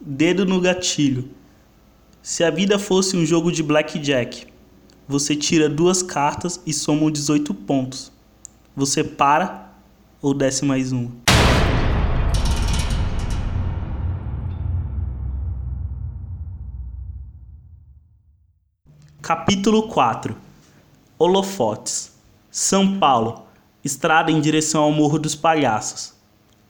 Dedo 0.00 0.46
no 0.46 0.58
gatilho. 0.58 1.28
Se 2.22 2.42
a 2.42 2.48
vida 2.48 2.78
fosse 2.78 3.14
um 3.14 3.26
jogo 3.26 3.52
de 3.52 3.62
blackjack, 3.62 4.46
você 5.06 5.36
tira 5.36 5.68
duas 5.68 6.02
cartas 6.02 6.62
e 6.64 6.72
soma 6.72 7.10
18 7.10 7.52
pontos. 7.52 8.10
Você 8.74 9.04
para 9.04 9.70
ou 10.22 10.32
desce 10.32 10.64
mais 10.64 10.92
uma? 10.92 11.10
Capítulo 19.20 19.88
4 19.88 20.34
Holofotes 21.18 22.14
São 22.50 22.98
Paulo 22.98 23.42
Estrada 23.84 24.32
em 24.32 24.40
direção 24.40 24.84
ao 24.84 24.90
Morro 24.90 25.18
dos 25.18 25.34
Palhaços. 25.34 26.14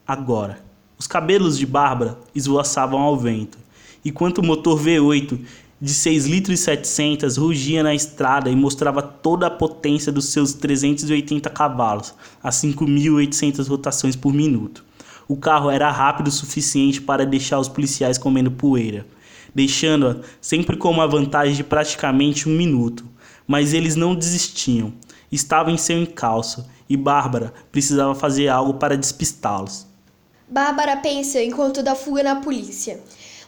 Agora. 0.05 0.66
Os 0.99 1.05
cabelos 1.05 1.57
de 1.57 1.65
Bárbara 1.65 2.17
esvoaçavam 2.33 2.99
ao 2.99 3.15
vento, 3.15 3.57
enquanto 4.03 4.39
o 4.39 4.43
motor 4.43 4.81
V8 4.81 5.39
de 5.79 5.93
6 5.93 6.25
litros 6.25 6.59
e 6.59 6.63
700 6.63 7.37
rugia 7.37 7.83
na 7.83 7.93
estrada 7.93 8.49
e 8.49 8.55
mostrava 8.55 9.01
toda 9.01 9.45
a 9.45 9.51
potência 9.51 10.11
dos 10.11 10.25
seus 10.29 10.53
380 10.53 11.51
cavalos, 11.51 12.15
a 12.41 12.49
5.800 12.49 13.67
rotações 13.67 14.15
por 14.15 14.33
minuto. 14.33 14.83
O 15.27 15.37
carro 15.37 15.69
era 15.69 15.91
rápido 15.91 16.29
o 16.29 16.31
suficiente 16.31 16.99
para 16.99 17.27
deixar 17.27 17.59
os 17.59 17.67
policiais 17.67 18.17
comendo 18.17 18.49
poeira, 18.49 19.05
deixando-a 19.53 20.17
sempre 20.41 20.77
com 20.77 20.89
uma 20.89 21.07
vantagem 21.07 21.53
de 21.53 21.63
praticamente 21.63 22.49
um 22.49 22.55
minuto. 22.55 23.05
Mas 23.45 23.71
eles 23.71 23.95
não 23.95 24.15
desistiam. 24.15 24.93
Estavam 25.31 25.73
em 25.73 25.77
seu 25.77 26.01
encalço 26.01 26.65
e 26.89 26.97
Bárbara 26.97 27.53
precisava 27.71 28.15
fazer 28.15 28.47
algo 28.47 28.75
para 28.75 28.97
despistá-los. 28.97 29.85
Bárbara 30.49 30.95
pensa 30.95 31.43
enquanto 31.43 31.83
dá 31.83 31.93
fuga 31.93 32.23
na 32.23 32.37
polícia. 32.37 33.01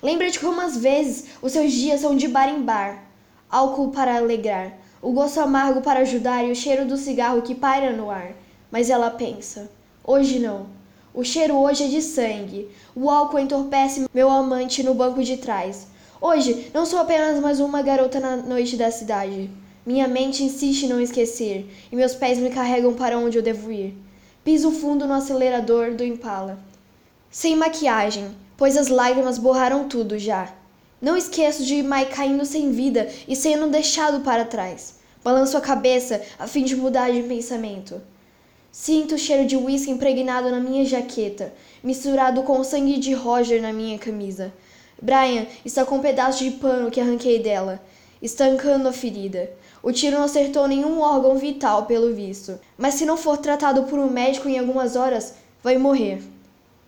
Lembra 0.03 0.29
de 0.29 0.37
como 0.37 0.59
às 0.59 0.75
vezes 0.75 1.27
os 1.41 1.53
seus 1.53 1.71
dias 1.71 2.01
são 2.01 2.13
de 2.13 2.27
bar 2.27 2.49
em 2.49 2.61
bar. 2.61 3.05
Álcool 3.49 3.89
para 3.91 4.17
alegrar, 4.17 4.77
o 5.01 5.13
gosto 5.13 5.39
amargo 5.39 5.79
para 5.79 6.01
ajudar 6.01 6.43
e 6.43 6.51
o 6.51 6.55
cheiro 6.55 6.85
do 6.85 6.97
cigarro 6.97 7.41
que 7.41 7.55
paira 7.55 7.95
no 7.95 8.11
ar. 8.11 8.33
Mas 8.69 8.89
ela 8.89 9.09
pensa: 9.09 9.71
hoje 10.03 10.39
não. 10.39 10.67
O 11.13 11.23
cheiro 11.23 11.55
hoje 11.55 11.85
é 11.85 11.87
de 11.87 12.01
sangue. 12.01 12.69
O 12.93 13.09
álcool 13.09 13.39
entorpece 13.39 14.05
meu 14.13 14.29
amante 14.29 14.83
no 14.83 14.93
banco 14.93 15.23
de 15.23 15.37
trás. 15.37 15.87
Hoje 16.19 16.69
não 16.73 16.85
sou 16.85 16.99
apenas 16.99 17.39
mais 17.39 17.61
uma 17.61 17.81
garota 17.81 18.19
na 18.19 18.35
noite 18.35 18.75
da 18.75 18.91
cidade. 18.91 19.49
Minha 19.85 20.05
mente 20.05 20.43
insiste 20.43 20.83
em 20.83 20.89
não 20.89 20.99
esquecer, 20.99 21.65
e 21.89 21.95
meus 21.95 22.13
pés 22.13 22.37
me 22.37 22.49
carregam 22.49 22.93
para 22.93 23.17
onde 23.17 23.37
eu 23.37 23.41
devo 23.41 23.71
ir. 23.71 23.95
Piso 24.43 24.69
fundo 24.69 25.07
no 25.07 25.13
acelerador 25.13 25.95
do 25.95 26.03
Impala. 26.03 26.67
Sem 27.31 27.55
maquiagem, 27.55 28.35
pois 28.57 28.75
as 28.75 28.87
lágrimas 28.87 29.37
borraram 29.37 29.87
tudo 29.87 30.17
já. 30.17 30.51
Não 30.99 31.15
esqueço 31.15 31.63
de 31.63 31.83
Mike 31.83 32.15
caindo 32.15 32.43
sem 32.43 32.71
vida 32.71 33.07
e 33.27 33.35
sendo 33.35 33.67
deixado 33.67 34.21
para 34.21 34.45
trás. 34.45 34.95
Balanço 35.23 35.55
a 35.55 35.61
cabeça 35.61 36.23
a 36.39 36.47
fim 36.47 36.63
de 36.63 36.75
mudar 36.75 37.11
de 37.11 37.21
pensamento. 37.21 38.01
Sinto 38.71 39.13
o 39.13 39.17
cheiro 39.17 39.45
de 39.45 39.55
uísque 39.55 39.91
impregnado 39.91 40.49
na 40.49 40.59
minha 40.59 40.83
jaqueta, 40.83 41.53
misturado 41.83 42.41
com 42.41 42.59
o 42.59 42.63
sangue 42.63 42.97
de 42.97 43.13
Roger 43.13 43.61
na 43.61 43.71
minha 43.71 43.99
camisa. 43.99 44.51
Brian 44.99 45.45
está 45.63 45.85
com 45.85 45.97
um 45.97 46.01
pedaço 46.01 46.43
de 46.43 46.49
pano 46.51 46.89
que 46.89 46.99
arranquei 46.99 47.37
dela, 47.37 47.79
estancando 48.19 48.87
a 48.87 48.91
ferida. 48.91 49.51
O 49.83 49.91
tiro 49.91 50.17
não 50.17 50.25
acertou 50.25 50.67
nenhum 50.67 50.99
órgão 50.99 51.35
vital, 51.35 51.85
pelo 51.85 52.11
visto, 52.11 52.59
mas 52.75 52.95
se 52.95 53.05
não 53.05 53.15
for 53.15 53.37
tratado 53.37 53.83
por 53.83 53.99
um 53.99 54.09
médico 54.09 54.49
em 54.49 54.57
algumas 54.57 54.95
horas, 54.95 55.35
vai 55.61 55.77
morrer. 55.77 56.23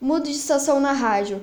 Mudo 0.03 0.23
de 0.23 0.31
estação 0.31 0.79
na 0.79 0.93
rádio. 0.93 1.39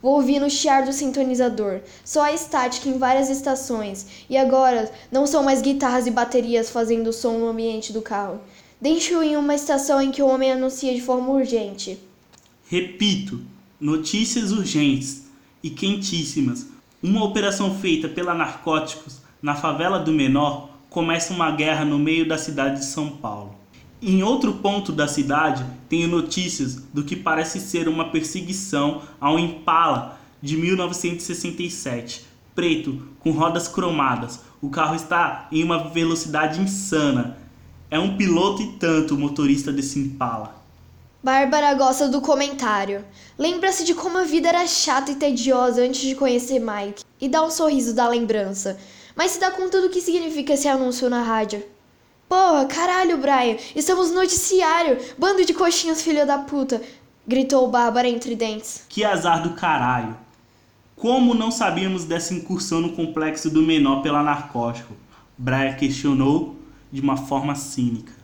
Vou 0.00 0.14
ouvir 0.14 0.40
no 0.40 0.48
chiar 0.48 0.86
do 0.86 0.94
sintonizador. 0.94 1.80
Só 2.02 2.22
a 2.22 2.32
estática 2.32 2.88
em 2.88 2.96
várias 2.96 3.28
estações. 3.28 4.06
E 4.30 4.38
agora 4.38 4.90
não 5.12 5.26
são 5.26 5.42
mais 5.44 5.60
guitarras 5.60 6.06
e 6.06 6.10
baterias 6.10 6.70
fazendo 6.70 7.12
som 7.12 7.36
no 7.36 7.48
ambiente 7.48 7.92
do 7.92 8.00
carro. 8.00 8.40
Deixo 8.80 9.22
em 9.22 9.36
uma 9.36 9.54
estação 9.54 10.00
em 10.00 10.10
que 10.10 10.22
o 10.22 10.26
homem 10.26 10.52
anuncia 10.52 10.94
de 10.94 11.02
forma 11.02 11.28
urgente. 11.28 11.98
Repito, 12.66 13.42
notícias 13.78 14.52
urgentes 14.52 15.25
e 15.62 15.70
quentíssimas. 15.70 16.68
Uma 17.02 17.24
operação 17.24 17.74
feita 17.78 18.08
pela 18.08 18.34
Narcóticos 18.34 19.20
na 19.42 19.54
favela 19.54 19.98
do 19.98 20.12
Menor 20.12 20.70
começa 20.88 21.32
uma 21.32 21.50
guerra 21.50 21.84
no 21.84 21.98
meio 21.98 22.26
da 22.26 22.38
cidade 22.38 22.80
de 22.80 22.86
São 22.86 23.10
Paulo. 23.10 23.54
Em 24.00 24.22
outro 24.22 24.54
ponto 24.54 24.92
da 24.92 25.08
cidade, 25.08 25.64
tenho 25.88 26.08
notícias 26.08 26.76
do 26.92 27.02
que 27.02 27.16
parece 27.16 27.60
ser 27.60 27.88
uma 27.88 28.10
perseguição 28.10 29.02
a 29.20 29.32
um 29.32 29.38
Impala 29.38 30.18
de 30.42 30.56
1967, 30.56 32.24
preto, 32.54 33.02
com 33.20 33.30
rodas 33.30 33.68
cromadas. 33.68 34.40
O 34.60 34.68
carro 34.68 34.94
está 34.94 35.48
em 35.50 35.64
uma 35.64 35.88
velocidade 35.88 36.60
insana. 36.60 37.38
É 37.90 37.98
um 37.98 38.16
piloto 38.16 38.62
e 38.62 38.72
tanto 38.78 39.14
o 39.14 39.18
motorista 39.18 39.72
desse 39.72 39.98
Impala. 39.98 40.65
Bárbara 41.26 41.74
gosta 41.74 42.06
do 42.08 42.20
comentário. 42.20 43.04
Lembra-se 43.36 43.82
de 43.82 43.94
como 43.94 44.16
a 44.16 44.22
vida 44.22 44.48
era 44.48 44.64
chata 44.64 45.10
e 45.10 45.16
tediosa 45.16 45.82
antes 45.82 46.02
de 46.02 46.14
conhecer 46.14 46.60
Mike 46.60 47.02
e 47.20 47.28
dá 47.28 47.42
um 47.44 47.50
sorriso 47.50 47.92
da 47.92 48.08
lembrança, 48.08 48.78
mas 49.16 49.32
se 49.32 49.40
dá 49.40 49.50
conta 49.50 49.80
do 49.80 49.90
que 49.90 50.00
significa 50.00 50.52
esse 50.52 50.68
anúncio 50.68 51.10
na 51.10 51.24
rádio. 51.24 51.64
Porra, 52.28 52.66
caralho, 52.66 53.18
Brian, 53.18 53.56
estamos 53.74 54.10
no 54.10 54.20
noticiário! 54.20 54.98
Bando 55.18 55.44
de 55.44 55.52
coxinhas, 55.52 56.00
filha 56.00 56.24
da 56.24 56.38
puta! 56.38 56.80
gritou 57.26 57.68
Bárbara 57.68 58.06
entre 58.06 58.36
dentes. 58.36 58.84
Que 58.88 59.02
azar 59.02 59.42
do 59.42 59.54
caralho! 59.54 60.16
Como 60.94 61.34
não 61.34 61.50
sabíamos 61.50 62.04
dessa 62.04 62.34
incursão 62.34 62.80
no 62.80 62.92
complexo 62.92 63.50
do 63.50 63.62
menor 63.62 64.00
pela 64.00 64.22
narcótico? 64.22 64.94
Brian 65.36 65.74
questionou 65.74 66.54
de 66.92 67.00
uma 67.00 67.16
forma 67.16 67.56
cínica. 67.56 68.15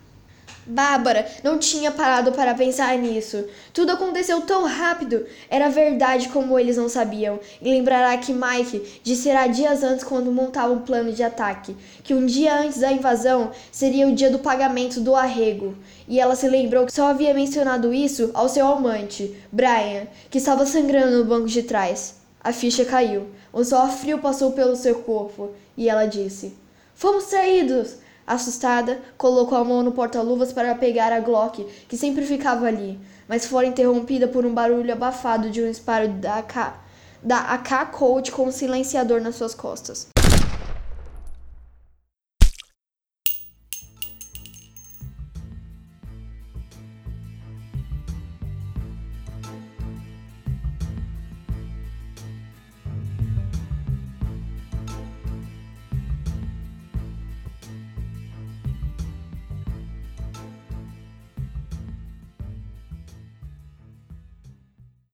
Bárbara 0.66 1.26
não 1.42 1.58
tinha 1.58 1.90
parado 1.90 2.32
para 2.32 2.54
pensar 2.54 2.96
nisso. 2.96 3.44
Tudo 3.72 3.92
aconteceu 3.92 4.40
tão 4.42 4.64
rápido. 4.64 5.26
Era 5.50 5.68
verdade 5.68 6.28
como 6.28 6.58
eles 6.58 6.76
não 6.76 6.88
sabiam. 6.88 7.40
E 7.60 7.68
lembrará 7.68 8.16
que 8.16 8.32
Mike 8.32 9.00
dissera 9.02 9.48
dias 9.48 9.82
antes, 9.82 10.04
quando 10.04 10.30
montava 10.30 10.72
um 10.72 10.80
plano 10.80 11.12
de 11.12 11.22
ataque, 11.22 11.76
que 12.04 12.14
um 12.14 12.24
dia 12.24 12.60
antes 12.60 12.78
da 12.78 12.92
invasão 12.92 13.50
seria 13.72 14.06
o 14.06 14.14
dia 14.14 14.30
do 14.30 14.38
pagamento 14.38 15.00
do 15.00 15.16
arrego. 15.16 15.76
E 16.06 16.20
ela 16.20 16.36
se 16.36 16.48
lembrou 16.48 16.86
que 16.86 16.92
só 16.92 17.08
havia 17.08 17.34
mencionado 17.34 17.92
isso 17.92 18.30
ao 18.34 18.48
seu 18.48 18.66
amante, 18.68 19.36
Brian, 19.50 20.06
que 20.30 20.38
estava 20.38 20.64
sangrando 20.64 21.18
no 21.18 21.24
banco 21.24 21.48
de 21.48 21.62
trás. 21.62 22.16
A 22.42 22.52
ficha 22.52 22.84
caiu. 22.84 23.28
Um 23.52 23.64
suor 23.64 23.90
frio 23.90 24.18
passou 24.18 24.52
pelo 24.52 24.76
seu 24.76 24.96
corpo 24.96 25.50
e 25.76 25.88
ela 25.88 26.06
disse: 26.06 26.54
Fomos 26.94 27.24
traídos! 27.24 28.01
Assustada, 28.26 29.00
colocou 29.18 29.58
a 29.58 29.64
mão 29.64 29.82
no 29.82 29.92
porta-luvas 29.92 30.52
para 30.52 30.74
pegar 30.74 31.12
a 31.12 31.20
Glock, 31.20 31.64
que 31.88 31.96
sempre 31.96 32.24
ficava 32.24 32.66
ali, 32.66 32.98
mas 33.28 33.46
foi 33.46 33.66
interrompida 33.66 34.28
por 34.28 34.46
um 34.46 34.54
barulho 34.54 34.92
abafado 34.92 35.50
de 35.50 35.62
um 35.62 35.70
disparo 35.70 36.08
da 36.08 36.38
AK, 36.38 36.74
da 37.22 37.38
AK 37.38 37.90
Colt 37.90 38.30
com 38.30 38.46
um 38.46 38.52
silenciador 38.52 39.20
nas 39.20 39.34
suas 39.34 39.54
costas. 39.54 40.11